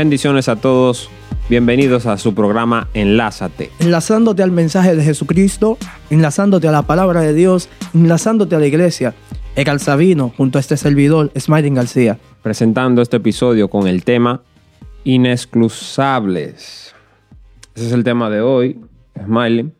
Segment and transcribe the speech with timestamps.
[0.00, 1.10] Bendiciones a todos.
[1.50, 3.70] Bienvenidos a su programa Enlázate.
[3.80, 5.76] Enlazándote al mensaje de Jesucristo,
[6.08, 9.12] enlazándote a la palabra de Dios, enlazándote a la iglesia.
[9.56, 12.18] Egal Sabino, junto a este servidor, Smiling García.
[12.40, 14.40] Presentando este episodio con el tema
[15.04, 16.94] Inexcusables.
[17.74, 18.80] Ese es el tema de hoy,
[19.22, 19.74] Smiling.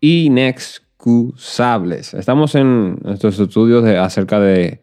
[0.00, 2.14] Inexcusables.
[2.14, 4.80] Estamos en nuestros estudios de, acerca de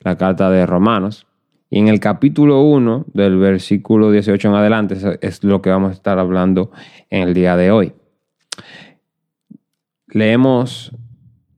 [0.00, 1.27] la carta de Romanos.
[1.70, 5.94] Y en el capítulo 1 del versículo 18 en adelante es lo que vamos a
[5.94, 6.70] estar hablando
[7.10, 7.92] en el día de hoy.
[10.06, 10.92] Leemos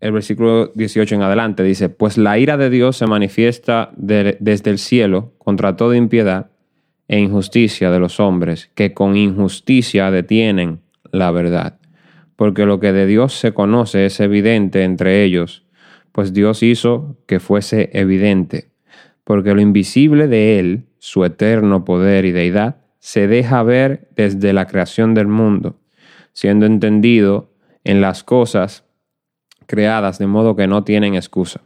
[0.01, 1.63] el versículo 18 en adelante.
[1.63, 6.51] Dice, pues la ira de Dios se manifiesta desde el cielo contra toda impiedad
[7.07, 10.81] e injusticia de los hombres, que con injusticia detienen
[11.13, 11.79] la verdad.
[12.35, 15.65] Porque lo que de Dios se conoce es evidente entre ellos,
[16.13, 18.70] pues Dios hizo que fuese evidente
[19.31, 24.67] porque lo invisible de Él, su eterno poder y deidad, se deja ver desde la
[24.67, 25.79] creación del mundo,
[26.33, 28.89] siendo entendido en las cosas
[29.67, 31.61] creadas de modo que no tienen excusa.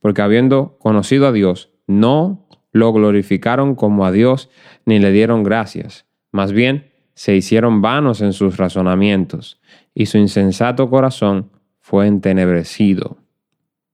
[0.00, 4.48] Porque habiendo conocido a Dios, no lo glorificaron como a Dios
[4.86, 9.60] ni le dieron gracias, más bien se hicieron vanos en sus razonamientos,
[9.92, 13.18] y su insensato corazón fue entenebrecido.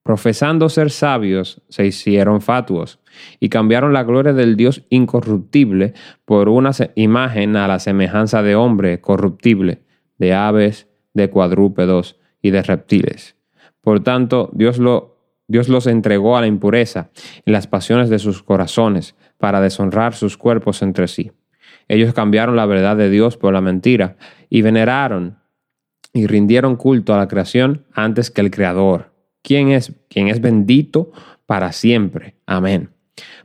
[0.04, 2.99] Profesando ser sabios, se hicieron fatuos
[3.38, 5.94] y cambiaron la gloria del Dios incorruptible
[6.24, 9.82] por una imagen a la semejanza de hombre corruptible,
[10.18, 13.36] de aves, de cuadrúpedos y de reptiles.
[13.80, 17.10] Por tanto, Dios, lo, Dios los entregó a la impureza
[17.44, 21.32] y las pasiones de sus corazones para deshonrar sus cuerpos entre sí.
[21.88, 24.16] Ellos cambiaron la verdad de Dios por la mentira
[24.48, 25.38] y veneraron
[26.12, 29.10] y rindieron culto a la creación antes que el Creador
[29.42, 31.12] quien es, quien es bendito
[31.46, 32.36] para siempre.
[32.46, 32.90] Amén.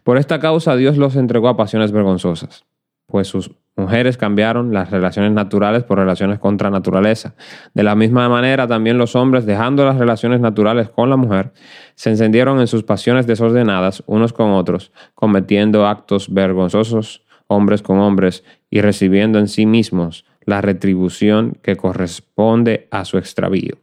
[0.04, 2.66] Por esta causa Dios los entregó a pasiones vergonzosas,
[3.08, 7.36] pues sus mujeres cambiaron las relaciones naturales por relaciones contra naturaleza.
[7.74, 11.52] De la misma manera también los hombres, dejando las relaciones naturales con la mujer,
[11.96, 18.44] se encendieron en sus pasiones desordenadas unos con otros, cometiendo actos vergonzosos hombres con hombres
[18.70, 23.78] y recibiendo en sí mismos la retribución que corresponde a su extravío.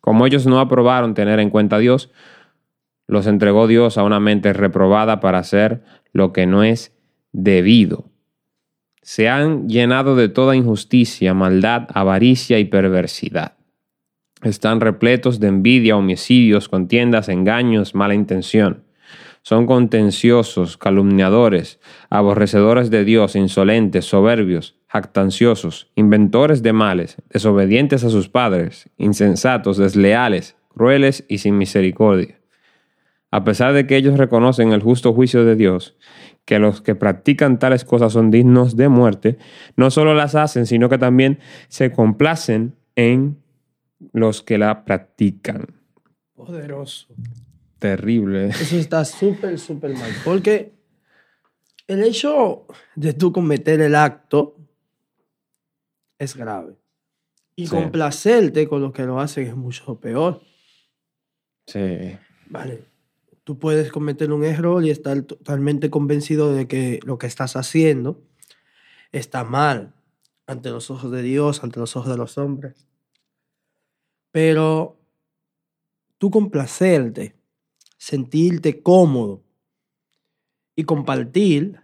[0.00, 2.10] Como ellos no aprobaron tener en cuenta a Dios,
[3.12, 5.82] los entregó Dios a una mente reprobada para hacer
[6.14, 6.96] lo que no es
[7.32, 8.06] debido.
[9.02, 13.58] Se han llenado de toda injusticia, maldad, avaricia y perversidad.
[14.40, 18.84] Están repletos de envidia, homicidios, contiendas, engaños, mala intención.
[19.42, 28.30] Son contenciosos, calumniadores, aborrecedores de Dios, insolentes, soberbios, jactanciosos, inventores de males, desobedientes a sus
[28.30, 32.41] padres, insensatos, desleales, crueles y sin misericordia.
[33.32, 35.96] A pesar de que ellos reconocen el justo juicio de Dios,
[36.44, 39.38] que los que practican tales cosas son dignos de muerte,
[39.74, 41.38] no solo las hacen, sino que también
[41.68, 43.42] se complacen en
[44.12, 45.66] los que la practican.
[46.34, 47.08] Poderoso.
[47.78, 48.48] Terrible.
[48.48, 50.10] Eso está súper, súper mal.
[50.26, 50.74] Porque
[51.86, 52.66] el hecho
[52.96, 54.58] de tú cometer el acto
[56.18, 56.76] es grave.
[57.56, 60.42] Y complacerte con lo que lo hacen es mucho peor.
[61.66, 62.14] Sí.
[62.50, 62.91] Vale.
[63.44, 68.22] Tú puedes cometer un error y estar totalmente convencido de que lo que estás haciendo
[69.10, 69.94] está mal
[70.46, 72.86] ante los ojos de Dios, ante los ojos de los hombres.
[74.30, 74.98] Pero
[76.18, 77.36] tú complacerte,
[77.98, 79.42] sentirte cómodo
[80.76, 81.80] y compartir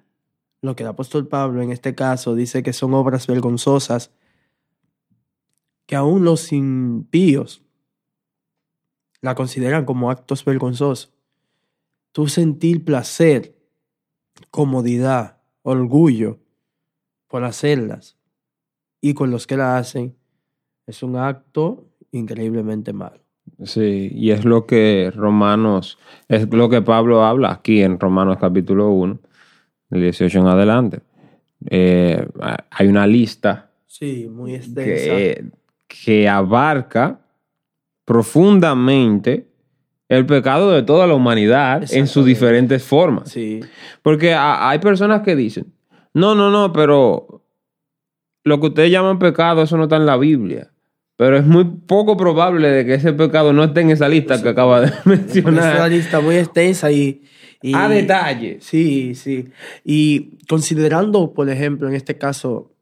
[0.60, 4.12] lo que el apóstol Pablo en este caso dice que son obras vergonzosas
[5.86, 7.62] que aún los impíos
[9.20, 11.17] la consideran como actos vergonzosos.
[12.12, 13.54] Tú sentir placer,
[14.50, 16.38] comodidad, orgullo
[17.26, 18.16] por hacerlas
[19.00, 20.16] y con los que la hacen
[20.86, 23.20] es un acto increíblemente malo.
[23.64, 25.98] Sí, y es lo que Romanos,
[26.28, 29.18] es lo que Pablo habla aquí en Romanos capítulo 1,
[29.90, 31.00] el 18 en adelante.
[31.68, 32.26] Eh,
[32.70, 33.70] hay una lista.
[33.86, 35.42] Sí, muy extensa
[35.88, 37.20] que abarca
[38.04, 39.47] profundamente
[40.08, 43.30] el pecado de toda la humanidad en sus diferentes formas.
[43.30, 43.60] Sí.
[44.02, 45.72] Porque hay personas que dicen,
[46.14, 47.44] no, no, no, pero
[48.44, 50.72] lo que ustedes llaman pecado, eso no está en la Biblia.
[51.16, 54.48] Pero es muy poco probable de que ese pecado no esté en esa lista que
[54.50, 55.72] acaba de mencionar.
[55.72, 57.22] Es una lista muy extensa y,
[57.60, 58.58] y, A detalle.
[58.60, 59.48] Sí, sí.
[59.84, 62.72] Y considerando, por ejemplo, en este caso,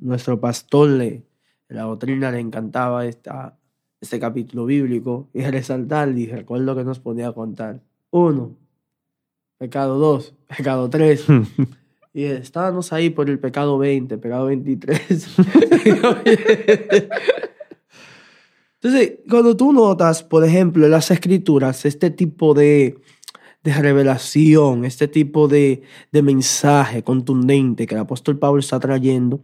[0.00, 1.22] nuestro pastor le,
[1.68, 3.56] la doctrina le encantaba esta,
[4.00, 7.80] este capítulo bíblico y resaltar, y recuerdo que nos ponía a contar.
[8.10, 8.56] Uno,
[9.58, 11.26] pecado dos, pecado tres.
[12.16, 15.36] Y estábamos ahí por el pecado 20, pecado 23.
[18.80, 22.98] Entonces, cuando tú notas, por ejemplo, en las escrituras, este tipo de,
[23.62, 29.42] de revelación, este tipo de, de mensaje contundente que el apóstol Pablo está trayendo,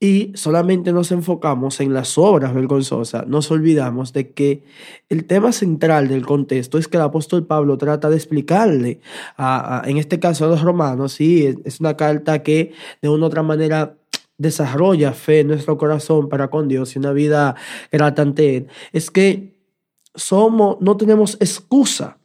[0.00, 4.64] y solamente nos enfocamos en las obras vergonzosas, nos olvidamos de que
[5.10, 9.00] el tema central del contexto es que el apóstol Pablo trata de explicarle,
[9.36, 13.26] a, en este caso a los romanos, sí, es una carta que de una u
[13.26, 13.98] otra manera
[14.38, 17.54] desarrolla fe en nuestro corazón para con Dios y una vida
[17.92, 19.60] grata ante Él, es que
[20.14, 22.16] somos, no tenemos excusa.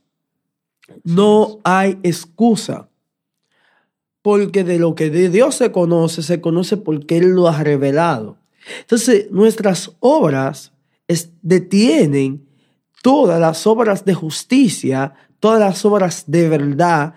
[1.03, 2.89] No hay excusa.
[4.25, 8.39] Porque de lo que de Dios se conoce, se conoce porque Él lo ha revelado.
[8.79, 10.73] Entonces, nuestras obras
[11.43, 12.43] detienen
[13.03, 17.13] todas las obras de justicia, todas las obras de verdad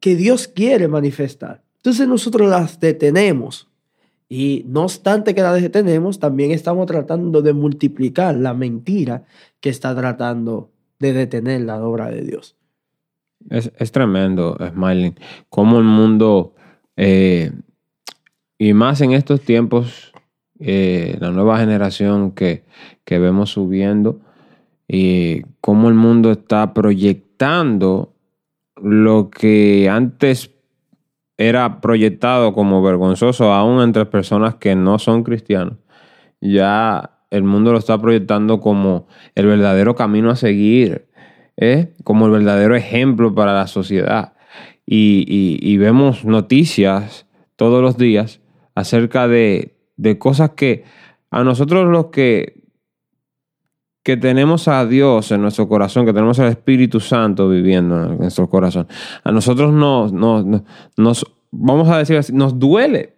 [0.00, 1.62] que Dios quiere manifestar.
[1.76, 3.68] Entonces nosotros las detenemos.
[4.28, 9.24] Y no obstante que la detenemos, también estamos tratando de multiplicar la mentira
[9.60, 12.56] que está tratando de detener la obra de Dios.
[13.50, 15.14] Es, es tremendo, Smiling,
[15.48, 16.54] cómo el mundo,
[16.96, 17.52] eh,
[18.58, 20.12] y más en estos tiempos,
[20.60, 22.64] eh, la nueva generación que,
[23.04, 24.20] que vemos subiendo,
[24.88, 28.14] y cómo el mundo está proyectando
[28.76, 30.50] lo que antes
[31.36, 35.78] era proyectado como vergonzoso aún entre personas que no son cristianos,
[36.40, 41.08] ya el mundo lo está proyectando como el verdadero camino a seguir,
[41.56, 41.94] ¿eh?
[42.04, 44.34] como el verdadero ejemplo para la sociedad.
[44.84, 47.26] Y, vemos noticias
[47.56, 48.40] todos los días
[48.74, 50.84] acerca de, de, cosas que
[51.30, 52.62] a nosotros los que,
[54.02, 58.48] que tenemos a Dios en nuestro corazón, que tenemos al Espíritu Santo viviendo en nuestro
[58.48, 58.86] corazón,
[59.24, 60.44] a nosotros nos, nos,
[60.96, 63.14] nos vamos a decir así, nos duele.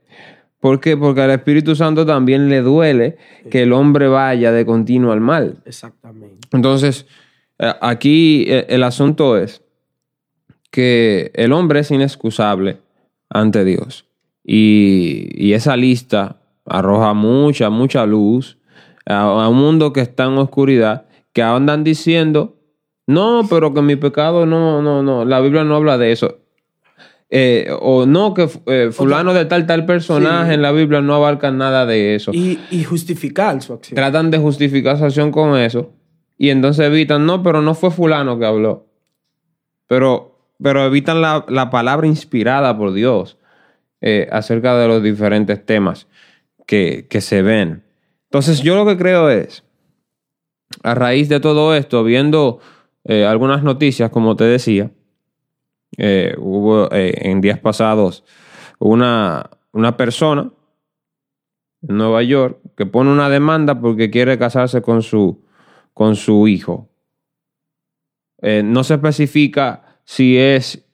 [0.60, 0.96] ¿Por qué?
[0.96, 3.18] Porque al Espíritu Santo también le duele
[3.50, 5.58] que el hombre vaya de continuo al mal.
[5.66, 6.48] Exactamente.
[6.52, 7.06] Entonces,
[7.58, 9.62] aquí eh, el asunto es
[10.70, 12.78] que el hombre es inexcusable
[13.30, 14.06] ante Dios.
[14.42, 18.58] Y, esa lista arroja mucha, mucha luz
[19.06, 22.56] a, un mundo que está en oscuridad, que andan diciendo,
[23.06, 26.38] no, pero que mi pecado no, no, no, la Biblia no habla de eso.
[27.30, 28.48] Eh, o no, que
[28.92, 32.32] fulano de tal, tal personaje en la Biblia no abarca nada de eso.
[32.34, 33.94] Y, y justificar su acción.
[33.94, 35.92] Tratan de justificar su acción con eso.
[36.36, 38.86] Y entonces evitan, no, pero no fue fulano que habló.
[39.86, 43.38] Pero, pero evitan la, palabra inspirada por Dios
[44.00, 46.08] eh, acerca de los diferentes temas
[46.66, 47.84] que, se ven.
[48.24, 49.64] Entonces yo lo que creo es,
[50.82, 52.58] a raíz de todo esto, viendo
[53.04, 54.90] eh, algunas noticias, como te decía,
[55.96, 58.24] eh, hubo en días pasados
[58.80, 60.50] una, una persona
[61.88, 65.43] en Nueva York que pone una demanda porque quiere casarse con su
[65.94, 66.88] con su hijo.
[68.42, 70.84] Eh, no se especifica si es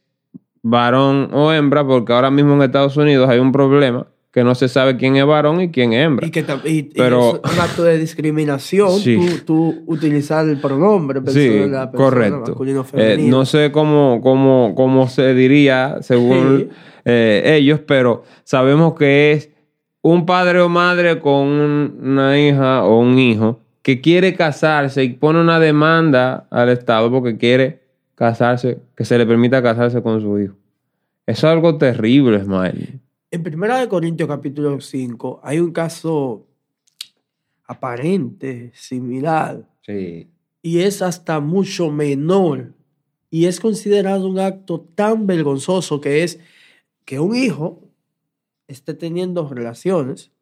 [0.62, 4.68] varón o hembra, porque ahora mismo en Estados Unidos hay un problema que no se
[4.68, 6.26] sabe quién es varón y quién es hembra.
[6.26, 6.44] Y que
[6.94, 8.92] Pero, es un acto de discriminación
[9.44, 11.62] tú, utilizar el pronombre sí,
[11.94, 12.56] correcto.
[12.94, 16.68] Eh, no sé cómo, cómo, cómo se diría según
[17.04, 19.50] eh, ellos, pero sabemos que es
[20.02, 25.40] un padre o madre con una hija o un hijo que quiere casarse y pone
[25.40, 27.82] una demanda al Estado porque quiere
[28.14, 30.54] casarse, que se le permita casarse con su hijo.
[31.26, 33.00] Es algo terrible, Ismael.
[33.30, 36.46] En Primera de Corintios capítulo 5 hay un caso
[37.66, 39.64] aparente, similar.
[39.82, 40.28] Sí.
[40.62, 42.74] Y es hasta mucho menor.
[43.30, 46.40] Y es considerado un acto tan vergonzoso que es
[47.04, 47.80] que un hijo
[48.66, 50.32] esté teniendo relaciones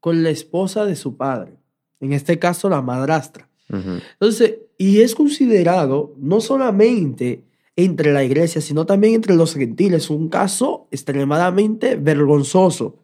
[0.00, 1.63] con la esposa de su padre
[2.04, 3.48] en este caso la madrastra.
[3.68, 7.44] Entonces, y es considerado no solamente
[7.76, 12.98] entre la iglesia, sino también entre los gentiles, un caso extremadamente vergonzoso,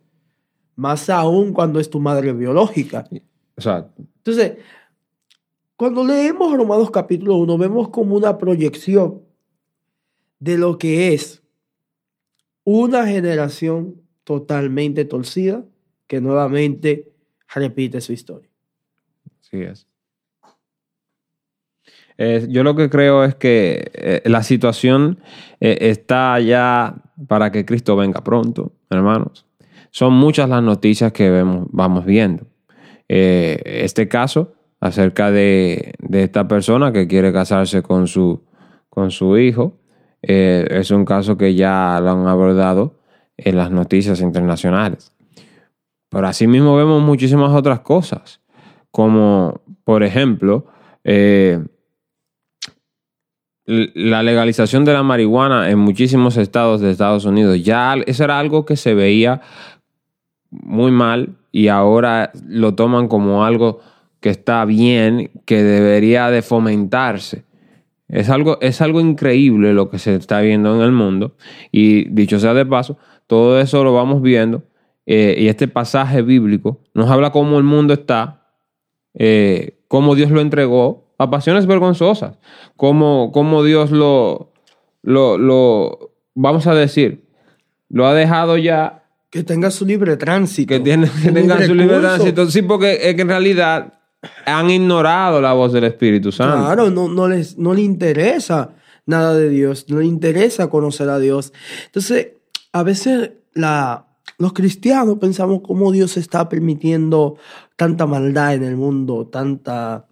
[0.76, 3.08] más aún cuando es tu madre biológica.
[3.56, 4.02] Exacto.
[4.18, 4.58] Entonces,
[5.76, 9.22] cuando leemos Romanos capítulo 1, vemos como una proyección
[10.38, 11.42] de lo que es
[12.64, 15.64] una generación totalmente torcida
[16.06, 17.12] que nuevamente
[17.52, 18.49] repite su historia.
[19.52, 19.86] Es.
[22.48, 25.20] yo lo que creo es que eh, la situación
[25.60, 26.96] eh, está ya
[27.28, 29.46] para que Cristo venga pronto, hermanos.
[29.90, 32.46] Son muchas las noticias que vemos, vamos viendo.
[33.08, 38.44] Eh, este caso acerca de, esta persona que quiere casarse con su,
[38.88, 39.76] con su hijo
[40.22, 43.00] es un caso que ya lo han abordado
[43.36, 45.12] en las noticias internacionales.
[46.10, 48.39] Pero asimismo vemos muchísimas otras cosas,
[48.90, 50.66] como por ejemplo
[51.04, 51.62] eh,
[53.66, 57.62] la legalización de la marihuana en muchísimos estados de Estados Unidos.
[57.62, 59.42] Ya eso era algo que se veía
[60.50, 63.80] muy mal y ahora lo toman como algo
[64.20, 67.44] que está bien, que debería de fomentarse.
[68.08, 71.36] Es algo, es algo increíble lo que se está viendo en el mundo.
[71.70, 74.64] Y dicho sea de paso, todo eso lo vamos viendo.
[75.06, 78.39] Eh, y este pasaje bíblico nos habla cómo el mundo está,
[79.14, 82.38] eh, cómo Dios lo entregó a pasiones vergonzosas,
[82.76, 84.52] cómo, cómo Dios lo,
[85.02, 87.24] lo, lo, vamos a decir,
[87.88, 89.00] lo ha dejado ya
[89.30, 90.74] que tenga su libre tránsito.
[90.74, 92.50] Que, tiene, que tenga su libre tránsito.
[92.50, 93.94] Sí, porque es que en realidad
[94.44, 96.64] han ignorado la voz del Espíritu Santo.
[96.64, 98.74] Claro, no, no, les, no le interesa
[99.06, 101.52] nada de Dios, no le interesa conocer a Dios.
[101.86, 102.28] Entonces,
[102.72, 104.06] a veces la,
[104.40, 107.36] los cristianos pensamos cómo Dios está permitiendo
[107.76, 110.08] tanta maldad en el mundo, tanta,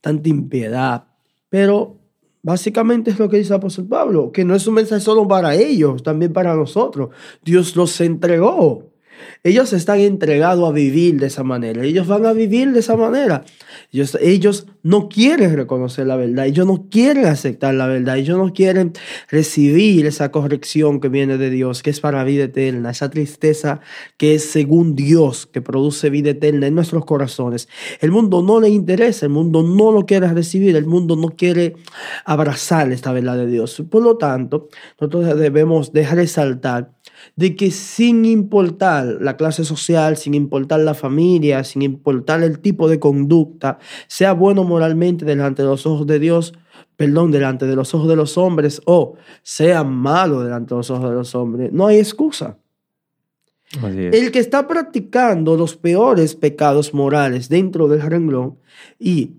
[0.00, 1.04] tanta impiedad.
[1.48, 2.00] Pero
[2.42, 5.54] Básicamente es lo que dice el apóstol Pablo, que no es un mensaje solo para
[5.54, 7.10] ellos, también para nosotros.
[7.44, 8.89] Dios los entregó.
[9.42, 11.82] Ellos están entregados a vivir de esa manera.
[11.84, 13.44] Ellos van a vivir de esa manera.
[13.92, 16.46] Ellos, ellos, no quieren reconocer la verdad.
[16.46, 18.16] Ellos no quieren aceptar la verdad.
[18.16, 18.92] Ellos no quieren
[19.28, 22.90] recibir esa corrección que viene de Dios, que es para vida eterna.
[22.90, 23.80] Esa tristeza
[24.16, 27.68] que es según Dios, que produce vida eterna en nuestros corazones.
[28.00, 29.26] El mundo no le interesa.
[29.26, 30.76] El mundo no lo quiere recibir.
[30.76, 31.74] El mundo no quiere
[32.24, 33.82] abrazar esta verdad de Dios.
[33.90, 34.68] Por lo tanto,
[35.00, 36.92] nosotros debemos de saltar
[37.36, 42.88] de que sin importar la clase social, sin importar la familia, sin importar el tipo
[42.88, 46.54] de conducta, sea bueno moralmente delante de los ojos de Dios,
[46.96, 51.10] perdón, delante de los ojos de los hombres, o sea malo delante de los ojos
[51.10, 52.58] de los hombres, no hay excusa.
[53.82, 58.58] El que está practicando los peores pecados morales dentro del renglón
[58.98, 59.34] y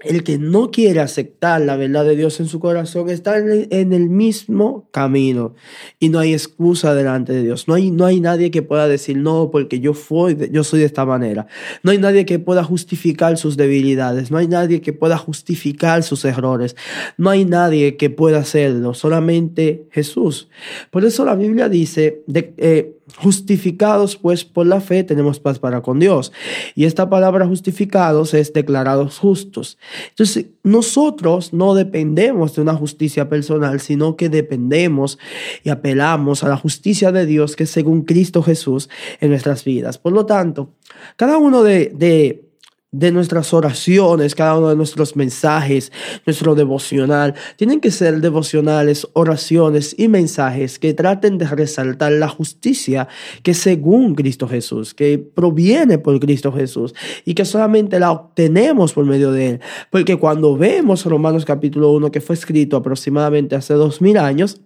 [0.00, 4.08] el que no quiere aceptar la verdad de Dios en su corazón está en el
[4.08, 5.54] mismo camino
[5.98, 7.66] y no hay excusa delante de Dios.
[7.66, 10.86] No hay, no hay nadie que pueda decir no porque yo, fui, yo soy de
[10.86, 11.48] esta manera.
[11.82, 14.30] No hay nadie que pueda justificar sus debilidades.
[14.30, 16.76] No hay nadie que pueda justificar sus errores.
[17.16, 18.94] No hay nadie que pueda hacerlo.
[18.94, 20.48] Solamente Jesús.
[20.92, 25.82] Por eso la Biblia dice de, eh, Justificados pues por la fe tenemos paz para
[25.82, 26.32] con Dios.
[26.74, 29.78] Y esta palabra justificados es declarados justos.
[30.10, 35.18] Entonces nosotros no dependemos de una justicia personal, sino que dependemos
[35.64, 38.88] y apelamos a la justicia de Dios que es según Cristo Jesús
[39.20, 39.98] en nuestras vidas.
[39.98, 40.74] Por lo tanto,
[41.16, 42.47] cada uno de, de
[42.90, 45.92] de nuestras oraciones, cada uno de nuestros mensajes,
[46.24, 53.06] nuestro devocional, tienen que ser devocionales, oraciones y mensajes que traten de resaltar la justicia
[53.42, 56.94] que según Cristo Jesús, que proviene por Cristo Jesús
[57.26, 59.60] y que solamente la obtenemos por medio de Él.
[59.90, 64.62] Porque cuando vemos Romanos capítulo 1 que fue escrito aproximadamente hace dos mil años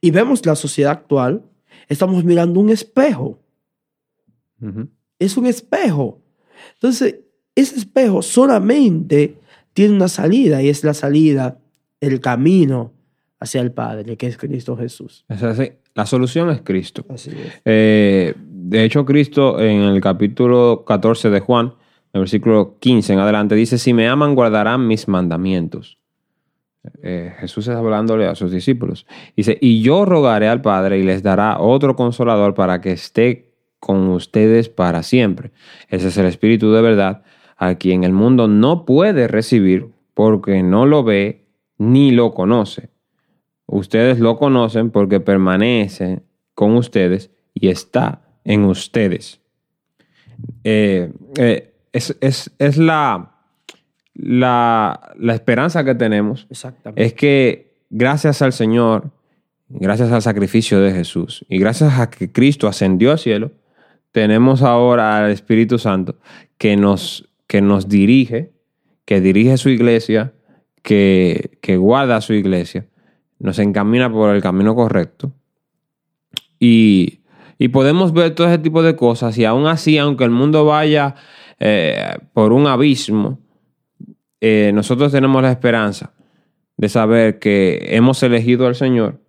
[0.00, 1.42] y vemos la sociedad actual,
[1.88, 3.40] estamos mirando un espejo.
[5.18, 6.22] Es un espejo
[6.74, 7.16] entonces,
[7.54, 9.36] ese espejo solamente
[9.72, 11.58] tiene una salida y es la salida,
[12.00, 12.92] el camino
[13.40, 15.24] hacia el Padre, que es Cristo Jesús.
[15.94, 17.04] La solución es Cristo.
[17.08, 17.60] Así es.
[17.64, 21.72] Eh, de hecho, Cristo en el capítulo 14 de Juan, en
[22.14, 25.98] el versículo 15 en adelante, dice, si me aman, guardarán mis mandamientos.
[27.02, 29.06] Eh, Jesús está hablándole a sus discípulos.
[29.36, 33.45] Dice, y yo rogaré al Padre y les dará otro consolador para que esté
[33.78, 35.52] con ustedes para siempre.
[35.88, 37.22] Ese es el Espíritu de verdad,
[37.56, 41.46] a quien el mundo no puede recibir porque no lo ve
[41.78, 42.90] ni lo conoce.
[43.66, 46.22] Ustedes lo conocen porque permanece
[46.54, 49.40] con ustedes y está en ustedes.
[50.64, 53.32] Eh, eh, es, la,
[54.14, 56.46] la, la, esperanza que tenemos.
[56.94, 59.10] Es que gracias al Señor,
[59.68, 63.52] gracias al sacrificio de Jesús y gracias a que Cristo ascendió al cielo,
[64.16, 66.16] tenemos ahora al Espíritu Santo
[66.56, 68.50] que nos, que nos dirige,
[69.04, 70.32] que dirige su iglesia,
[70.82, 72.86] que, que guarda su iglesia,
[73.38, 75.34] nos encamina por el camino correcto.
[76.58, 77.20] Y,
[77.74, 81.16] podemos ver todo ese tipo de cosas y aún así, aunque el mundo vaya
[81.60, 83.38] eh, por un abismo,
[84.40, 86.14] eh, nosotros tenemos la esperanza
[86.78, 89.20] de saber que hemos elegido al Señor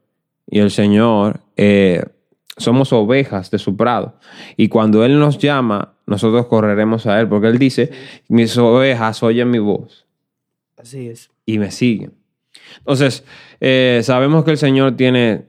[0.50, 2.06] y el Señor eh,
[2.58, 4.16] somos ovejas de su prado.
[4.56, 7.92] Y cuando Él nos llama, nosotros correremos a Él, porque Él dice,
[8.28, 10.06] mis ovejas oyen mi voz.
[10.78, 11.30] Así es.
[11.46, 12.14] Y me siguen.
[12.80, 13.24] Entonces,
[13.60, 15.46] eh, sabemos que el Señor tiene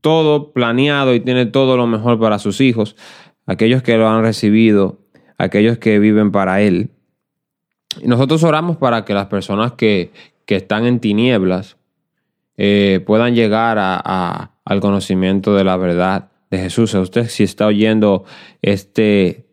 [0.00, 2.96] todo planeado y tiene todo lo mejor para sus hijos,
[3.46, 4.98] aquellos que lo han recibido,
[5.38, 6.90] aquellos que viven para Él.
[8.00, 10.10] Y nosotros oramos para que las personas que,
[10.46, 11.76] que están en tinieblas
[12.56, 16.94] eh, puedan llegar a, al conocimiento de la verdad de Jesús.
[16.94, 18.24] Usted si está oyendo
[18.60, 19.46] este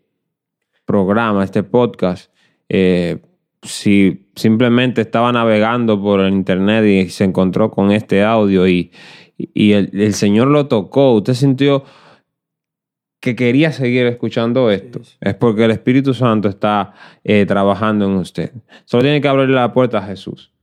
[0.86, 2.32] programa, este podcast,
[2.68, 3.20] eh,
[3.62, 8.92] si simplemente estaba navegando por el internet y se encontró con este audio y,
[9.38, 11.84] y el, Señor lo tocó, usted sintió
[13.20, 18.54] que quería seguir escuchando esto, es porque el Espíritu Santo está eh, trabajando en usted.
[18.86, 20.54] Solo tiene que abrirle la puerta a Jesús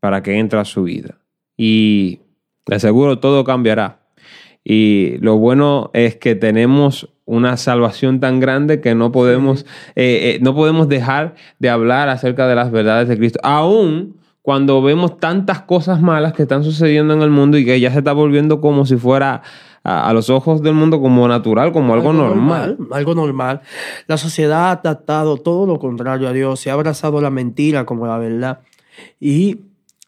[0.00, 1.20] para que entre a su vida.
[1.56, 2.20] Y
[2.66, 4.00] le aseguro todo cambiará.
[4.64, 9.64] Y lo bueno es que tenemos una salvación tan grande que no podemos,
[9.96, 13.40] eh, eh, no podemos dejar de hablar acerca de las verdades de Cristo.
[13.42, 17.92] Aún cuando vemos tantas cosas malas que están sucediendo en el mundo y que ya
[17.92, 19.42] se está volviendo como si fuera
[19.84, 22.76] a, los ojos del mundo como natural, como algo, normal.
[22.78, 22.88] normal.
[22.92, 23.60] Algo normal.
[24.06, 28.06] La sociedad ha tratado todo lo contrario a Dios, se ha abrazado la mentira como
[28.06, 28.60] la verdad.
[29.20, 29.60] Y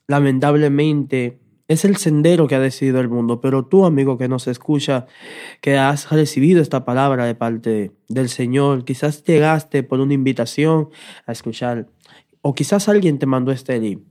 [0.06, 5.06] lamentablemente es el sendero que ha decidido el mundo, pero tú, amigo que nos escucha,
[5.60, 10.90] que has recibido esta palabra de parte del Señor, quizás llegaste por una invitación
[11.26, 11.88] a escuchar,
[12.42, 14.02] o quizás alguien te mandó este link,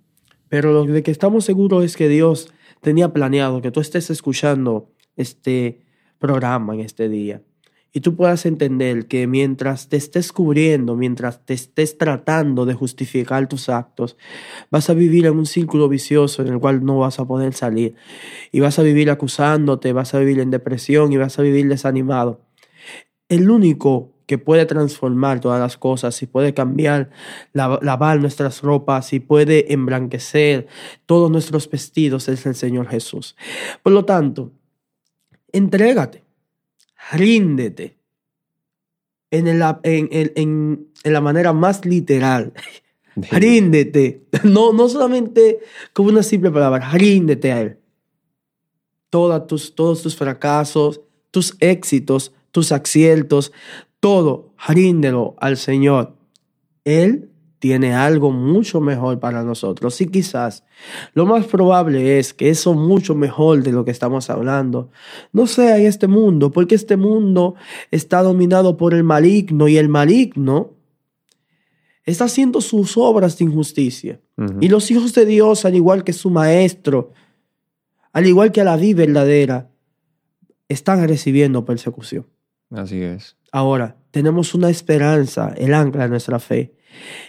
[0.49, 4.89] pero lo de que estamos seguros es que Dios tenía planeado que tú estés escuchando
[5.15, 5.85] este
[6.17, 7.41] programa en este día
[7.95, 13.47] y tú puedas entender que mientras te estés cubriendo, mientras te estés tratando de justificar
[13.47, 14.17] tus actos,
[14.71, 17.93] vas a vivir en un círculo vicioso en el cual no vas a poder salir.
[18.51, 22.41] Y vas a vivir acusándote, vas a vivir en depresión y vas a vivir desanimado.
[23.29, 27.11] El único que puede transformar todas las cosas, y puede cambiar,
[27.53, 30.65] lavar nuestras ropas, y puede emblanquecer
[31.05, 33.35] todos nuestros vestidos es el Señor Jesús.
[33.83, 34.51] Por lo tanto,
[35.51, 36.22] entrégate
[37.11, 37.97] ríndete.
[39.31, 42.53] En la, en, la manera más literal.
[43.15, 44.27] ríndete.
[44.43, 45.59] No, no solamente
[45.93, 47.77] como una simple palabra, ríndete a Él.
[49.09, 53.51] Toda tus, todos tus fracasos, tus éxitos, tus aciertos,
[53.99, 56.15] todo, ríndelo al Señor.
[56.83, 57.32] Él
[57.63, 60.01] tiene algo mucho mejor para nosotros.
[60.01, 60.65] Y quizás
[61.13, 64.89] lo más probable es que eso mucho mejor de lo que estamos hablando
[65.31, 67.55] no sea en este mundo, porque este mundo
[67.89, 70.71] está dominado por el maligno y el maligno
[72.03, 74.19] está haciendo sus obras de injusticia.
[74.59, 77.13] Y los hijos de Dios, al igual que su maestro,
[78.11, 79.69] al igual que a la vida verdadera,
[80.67, 82.27] están recibiendo persecución.
[82.71, 83.37] Así es.
[83.53, 86.75] Ahora, tenemos una esperanza, el ancla de nuestra fe,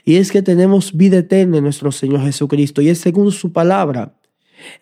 [0.04, 4.16] y es que tenemos vida eterna en nuestro Señor Jesucristo y es según su palabra.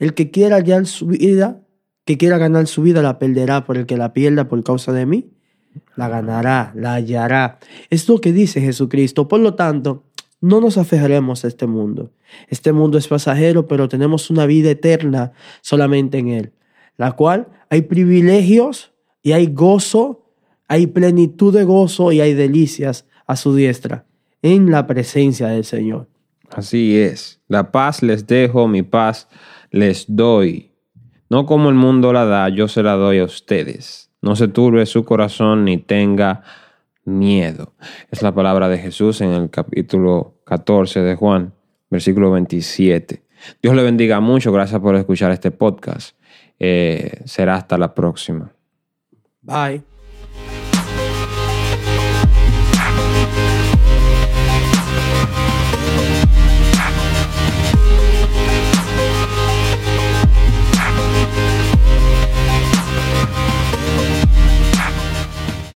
[0.00, 1.62] El que quiera hallar su vida,
[2.04, 5.06] que quiera ganar su vida, la perderá, por el que la pierda por causa de
[5.06, 5.30] mí,
[5.94, 7.60] la ganará, la hallará.
[7.88, 9.28] Es lo que dice Jesucristo.
[9.28, 10.02] Por lo tanto,
[10.40, 12.10] no nos aferremos a este mundo.
[12.48, 16.52] Este mundo es pasajero, pero tenemos una vida eterna solamente en Él,
[16.96, 20.21] la cual hay privilegios y hay gozo,
[20.72, 24.06] hay plenitud de gozo y hay delicias a su diestra
[24.40, 26.08] en la presencia del Señor.
[26.48, 27.42] Así es.
[27.46, 29.28] La paz les dejo, mi paz
[29.70, 30.72] les doy.
[31.28, 34.10] No como el mundo la da, yo se la doy a ustedes.
[34.22, 36.42] No se turbe su corazón ni tenga
[37.04, 37.74] miedo.
[38.10, 41.52] Es la palabra de Jesús en el capítulo 14 de Juan,
[41.90, 43.22] versículo 27.
[43.60, 44.52] Dios le bendiga mucho.
[44.52, 46.16] Gracias por escuchar este podcast.
[46.58, 48.50] Eh, será hasta la próxima.
[49.42, 49.91] Bye.